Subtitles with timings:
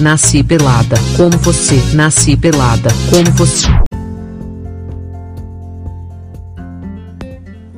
[0.00, 3.66] nasci pelada, como você, nasci pelada, como você.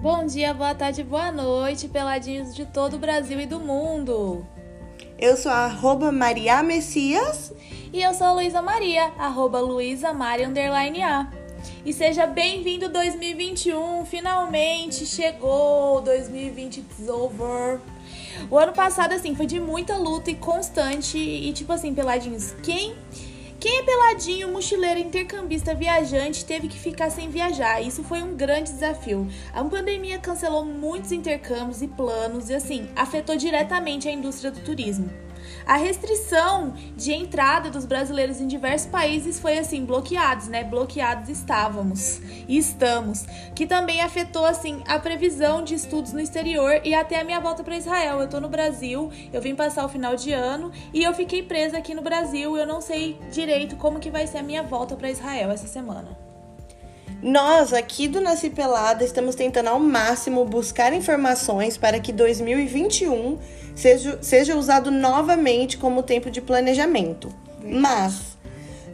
[0.00, 4.46] Bom dia, boa tarde, boa noite, peladinhos de todo o Brasil e do mundo.
[5.18, 7.52] Eu sou a arroba Maria Messias.
[7.92, 11.28] E eu sou a Luísa Maria, arroba Luísa Maria underline A.
[11.84, 17.80] E seja bem-vindo 2021, finalmente chegou 2020 is over.
[18.50, 21.18] O ano passado, assim, foi de muita luta e constante.
[21.18, 22.94] E, tipo assim, peladinhos, quem.
[23.60, 27.80] Quem é peladinho, mochileiro, intercambista, viajante, teve que ficar sem viajar.
[27.80, 29.26] Isso foi um grande desafio.
[29.54, 35.23] A pandemia cancelou muitos intercâmbios e planos e, assim, afetou diretamente a indústria do turismo.
[35.66, 40.64] A restrição de entrada dos brasileiros em diversos países foi assim, bloqueados, né?
[40.64, 46.94] Bloqueados estávamos e estamos, que também afetou assim a previsão de estudos no exterior e
[46.94, 48.20] até a minha volta para Israel.
[48.20, 51.78] Eu tô no Brasil, eu vim passar o final de ano e eu fiquei presa
[51.78, 52.56] aqui no Brasil.
[52.56, 56.23] Eu não sei direito como que vai ser a minha volta para Israel essa semana.
[57.24, 63.38] Nós, aqui do Nasci Pelada, estamos tentando ao máximo buscar informações para que 2021
[63.74, 67.34] seja, seja usado novamente como tempo de planejamento.
[67.64, 68.36] Mas,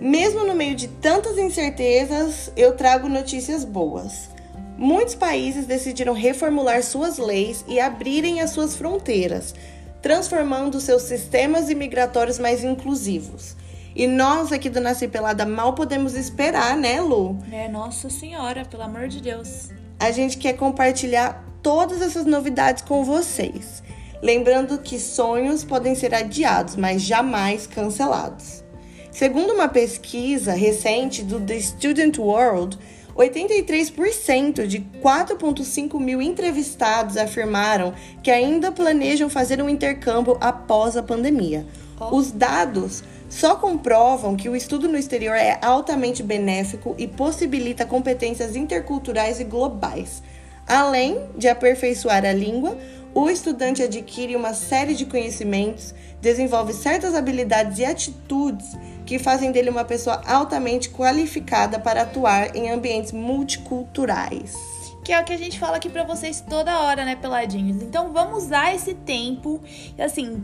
[0.00, 4.28] mesmo no meio de tantas incertezas, eu trago notícias boas.
[4.76, 9.54] Muitos países decidiram reformular suas leis e abrirem as suas fronteiras,
[10.02, 13.54] transformando seus sistemas imigratórios mais inclusivos.
[13.96, 17.38] E nós aqui do Nasci Pelada mal podemos esperar, né, Lu?
[17.50, 19.70] É, nossa senhora, pelo amor de Deus.
[19.98, 23.82] A gente quer compartilhar todas essas novidades com vocês.
[24.22, 28.62] Lembrando que sonhos podem ser adiados, mas jamais cancelados.
[29.10, 32.78] Segundo uma pesquisa recente do The Student World,
[33.16, 41.66] 83% de 4,5 mil entrevistados afirmaram que ainda planejam fazer um intercâmbio após a pandemia.
[41.98, 48.54] Os dados só comprovam que o estudo no exterior é altamente benéfico e possibilita competências
[48.54, 50.22] interculturais e globais.
[50.66, 52.76] Além de aperfeiçoar a língua,
[53.14, 59.70] o estudante adquire uma série de conhecimentos, desenvolve certas habilidades e atitudes que fazem dele
[59.70, 64.54] uma pessoa altamente qualificada para atuar em ambientes multiculturais.
[65.02, 67.80] Que é o que a gente fala aqui para vocês toda hora, né, peladinhos?
[67.80, 69.60] Então vamos usar esse tempo,
[69.96, 70.42] assim,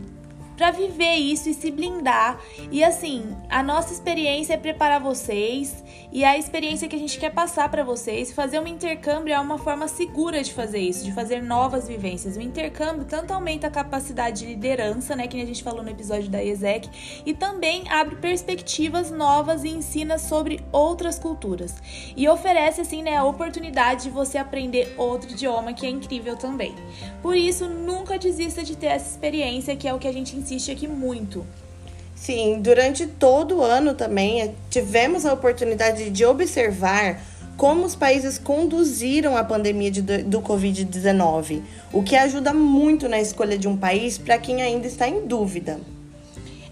[0.55, 2.39] para viver isso e se blindar.
[2.71, 7.31] E assim, a nossa experiência é preparar vocês e a experiência que a gente quer
[7.31, 8.31] passar para vocês.
[8.31, 12.37] Fazer um intercâmbio é uma forma segura de fazer isso, de fazer novas vivências.
[12.37, 16.29] O intercâmbio tanto aumenta a capacidade de liderança, né, que a gente falou no episódio
[16.29, 16.89] da ESEC,
[17.25, 21.75] e também abre perspectivas novas e ensina sobre outras culturas.
[22.15, 26.75] E oferece assim, né, a oportunidade de você aprender outro idioma que é incrível também.
[27.21, 30.71] Por isso, nunca desista de ter essa experiência, que é o que a gente insiste
[30.71, 31.45] aqui muito.
[32.15, 37.21] Sim, durante todo o ano também eh, tivemos a oportunidade de observar
[37.57, 41.61] como os países conduziram a pandemia de, do Covid-19,
[41.91, 45.79] o que ajuda muito na escolha de um país para quem ainda está em dúvida.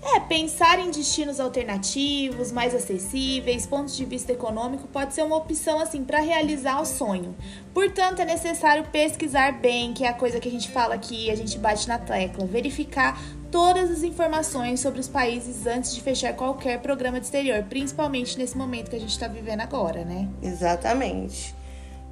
[0.04, 5.80] É, pensar em destinos alternativos, mais acessíveis, pontos de vista econômico pode ser uma opção
[5.80, 7.36] assim para realizar o sonho.
[7.72, 11.36] Portanto, é necessário pesquisar bem, que é a coisa que a gente fala aqui, a
[11.36, 16.80] gente bate na tecla, verificar todas as informações sobre os países antes de fechar qualquer
[16.82, 20.28] programa de exterior, principalmente nesse momento que a gente está vivendo agora, né?
[20.42, 21.54] Exatamente.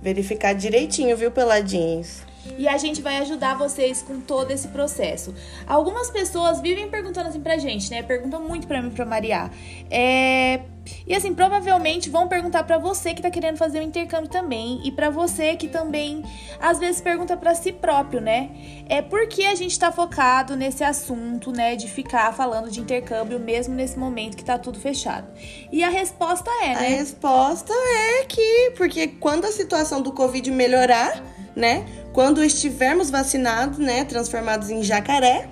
[0.02, 2.28] Verificar direitinho, viu, peladinhos?
[2.58, 5.34] e a gente vai ajudar vocês com todo esse processo.
[5.68, 8.02] Algumas pessoas vivem perguntando assim pra gente, né?
[8.02, 9.52] Perguntam muito pra mim, pra Maria.
[9.90, 10.62] É.
[11.08, 14.92] E assim, provavelmente vão perguntar para você que tá querendo fazer o intercâmbio também e
[14.92, 16.24] para você que também
[16.60, 18.50] às vezes pergunta para si próprio, né?
[18.88, 23.40] É por que a gente tá focado nesse assunto, né, de ficar falando de intercâmbio
[23.40, 25.28] mesmo nesse momento que tá tudo fechado.
[25.72, 26.76] E a resposta é, né?
[26.76, 31.24] A resposta é que porque quando a situação do Covid melhorar,
[31.56, 31.86] né?
[32.14, 35.50] Quando estivermos vacinados, né, transformados em jacaré,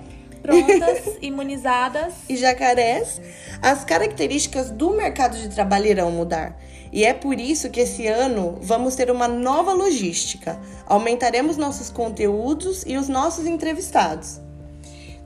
[0.48, 3.20] prontas, imunizadas e jacarés,
[3.60, 6.58] as características do mercado de trabalho irão mudar.
[6.90, 10.58] E é por isso que esse ano vamos ter uma nova logística.
[10.86, 14.40] Aumentaremos nossos conteúdos e os nossos entrevistados.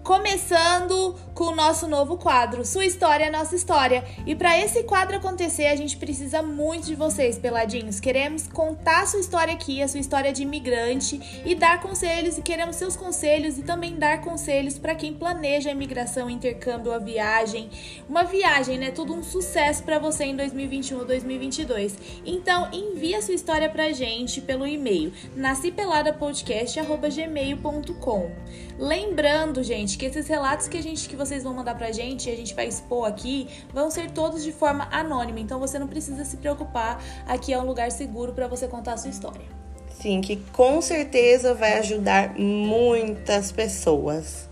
[0.02, 4.04] Começando com o nosso novo quadro, Sua História, Nossa História.
[4.26, 8.00] E para esse quadro acontecer, a gente precisa muito de vocês, peladinhos.
[8.00, 12.42] Queremos contar a sua história aqui, a sua história de imigrante e dar conselhos e
[12.42, 17.70] queremos seus conselhos e também dar conselhos para quem planeja a imigração, intercâmbio, a viagem.
[18.08, 18.90] Uma viagem, né?
[18.90, 21.96] Tudo um sucesso para você em 2021 ou 2022.
[22.26, 28.32] Então, envie a sua história pra gente pelo e-mail nascipeladapodcast@gmail.com.
[28.78, 32.36] Lembrando, gente, que esses relatos que a gente que vocês vão mandar pra gente, a
[32.36, 35.40] gente vai expor aqui, vão ser todos de forma anônima.
[35.40, 37.02] Então você não precisa se preocupar.
[37.26, 39.62] Aqui é um lugar seguro para você contar a sua história.
[40.00, 44.50] Sim, que com certeza vai ajudar muitas pessoas.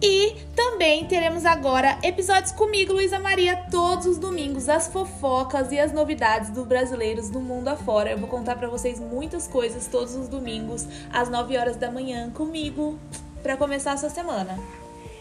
[0.00, 5.92] E também teremos agora episódios comigo, Luísa Maria, todos os domingos, as fofocas e as
[5.92, 8.12] novidades dos brasileiros do mundo afora.
[8.12, 12.30] Eu vou contar para vocês muitas coisas todos os domingos, às 9 horas da manhã,
[12.30, 12.96] comigo,
[13.42, 14.58] para começar essa semana.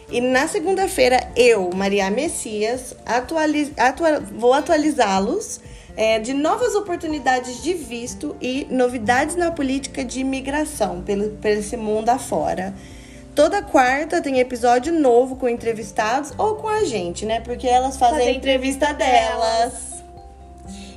[0.10, 3.72] E na segunda-feira, eu, Maria Messias, atualiz...
[3.78, 4.20] atua...
[4.20, 5.60] vou atualizá-los
[5.98, 11.76] é, de novas oportunidades de visto e novidades na política de imigração pelo, por esse
[11.76, 12.74] mundo afora.
[13.36, 17.42] Toda quarta tem episódio novo com entrevistados ou com a gente, né?
[17.42, 19.97] Porque elas fazem Fazer a entrevista delas.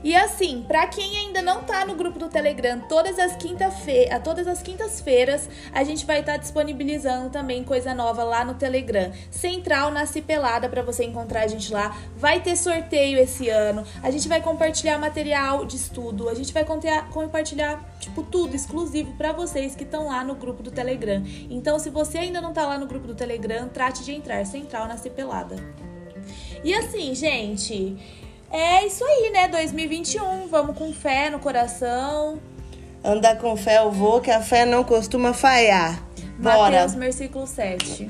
[0.03, 4.47] E assim, pra quem ainda não tá no grupo do Telegram, todas as quinta-feiras, todas
[4.47, 9.13] as quintas-feiras, a gente vai estar tá disponibilizando também coisa nova lá no Telegram.
[9.31, 11.97] Central na Cipelada para você encontrar a gente lá.
[12.17, 13.85] Vai ter sorteio esse ano.
[14.03, 16.29] A gente vai compartilhar material de estudo.
[16.29, 16.65] A gente vai
[17.11, 21.23] compartilhar tipo tudo exclusivo para vocês que estão lá no grupo do Telegram.
[21.51, 24.89] Então, se você ainda não tá lá no grupo do Telegram, trate de entrar Central
[24.89, 25.57] na Cipelada.
[26.63, 27.97] E assim, gente,
[28.51, 29.49] é isso aí, né?
[29.49, 32.41] 2021, vamos com fé no coração.
[33.03, 36.03] Andar com fé eu vou, que a fé não costuma falhar.
[36.39, 36.83] Bora.
[36.83, 38.07] Mateus, versículo 7.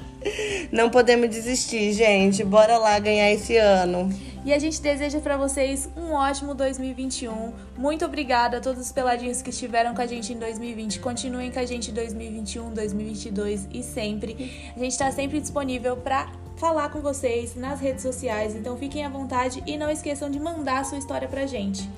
[0.70, 2.44] não podemos desistir, gente.
[2.44, 4.10] Bora lá ganhar esse ano.
[4.44, 7.52] E a gente deseja para vocês um ótimo 2021.
[7.78, 11.00] Muito obrigada a todos os peladinhos que estiveram com a gente em 2020.
[11.00, 14.72] Continuem com a gente em 2021, 2022 e sempre.
[14.76, 19.08] A gente está sempre disponível para falar com vocês nas redes sociais, então fiquem à
[19.08, 21.88] vontade e não esqueçam de mandar a sua história pra gente.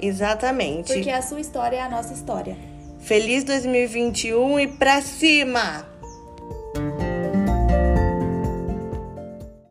[0.00, 0.92] Exatamente.
[0.92, 2.56] Porque a sua história é a nossa história.
[2.98, 5.89] Feliz 2021 e pra cima!